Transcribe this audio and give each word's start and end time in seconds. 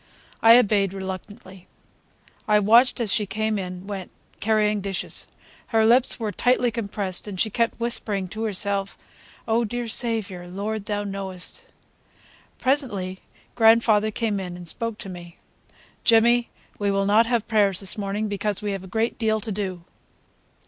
I 0.41 0.57
obeyed 0.57 0.95
reluctantly. 0.95 1.67
I 2.47 2.57
watched 2.57 2.97
her 2.97 3.03
as 3.03 3.13
she 3.13 3.27
came 3.27 3.59
and 3.59 3.87
went, 3.87 4.09
carrying 4.39 4.81
dishes. 4.81 5.27
Her 5.67 5.85
lips 5.85 6.19
were 6.19 6.31
tightly 6.31 6.71
compressed 6.71 7.27
and 7.27 7.39
she 7.39 7.51
kept 7.51 7.79
whispering 7.79 8.27
to 8.29 8.41
herself: 8.45 8.97
"Oh, 9.47 9.63
dear 9.63 9.87
Saviour!" 9.87 10.47
"Lord, 10.47 10.87
Thou 10.87 11.03
knowest!" 11.03 11.65
Presently 12.57 13.19
grandfather 13.53 14.09
came 14.09 14.39
in 14.39 14.57
and 14.57 14.67
spoke 14.67 14.97
to 14.97 15.09
me: 15.09 15.37
"Jimmy, 16.03 16.49
we 16.79 16.89
will 16.89 17.05
not 17.05 17.27
have 17.27 17.47
prayers 17.47 17.79
this 17.79 17.95
morning, 17.95 18.27
because 18.27 18.59
we 18.63 18.71
have 18.71 18.83
a 18.83 18.87
great 18.87 19.19
deal 19.19 19.39
to 19.39 19.51
do. 19.51 19.83